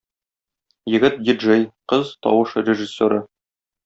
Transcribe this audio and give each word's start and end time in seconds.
Егет- 0.91 1.19
ди-джей, 1.27 1.67
кыз- 1.93 2.13
тавыш 2.27 2.57
режиссеры. 2.71 3.21